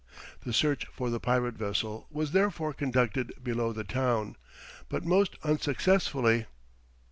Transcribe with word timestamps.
The 0.43 0.51
search 0.51 0.87
for 0.87 1.11
the 1.11 1.19
pirate 1.19 1.53
vessel 1.53 2.07
was 2.09 2.31
therefore 2.31 2.73
conducted 2.73 3.31
below 3.43 3.71
the 3.71 3.83
town, 3.83 4.35
but 4.89 5.05
most 5.05 5.35
unsuccessfully. 5.43 6.47